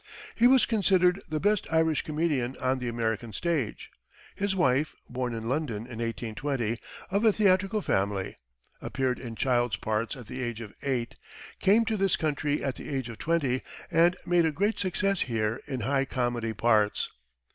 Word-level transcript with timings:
He 0.33 0.47
was 0.47 0.65
considered 0.65 1.21
the 1.29 1.39
best 1.39 1.67
Irish 1.71 2.01
comedian 2.01 2.57
on 2.57 2.79
the 2.79 2.87
American 2.87 3.33
stage. 3.33 3.91
His 4.35 4.55
wife, 4.55 4.95
born 5.07 5.31
in 5.35 5.47
London 5.47 5.85
in 5.85 5.99
1820 6.01 6.79
of 7.11 7.23
a 7.23 7.31
theatrical 7.31 7.83
family, 7.83 8.35
appeared 8.81 9.19
in 9.19 9.35
child's 9.35 9.77
parts 9.77 10.15
at 10.15 10.25
the 10.25 10.41
age 10.41 10.59
of 10.59 10.73
eight, 10.81 11.17
came 11.59 11.85
to 11.85 11.97
this 11.97 12.15
country 12.15 12.63
at 12.63 12.77
the 12.77 12.89
age 12.89 13.09
of 13.09 13.19
twenty, 13.19 13.61
and 13.91 14.15
made 14.25 14.47
a 14.47 14.51
great 14.51 14.79
success 14.79 15.21
here 15.21 15.61
in 15.67 15.81
high 15.81 16.05
comedy 16.05 16.51
parts. 16.53 17.11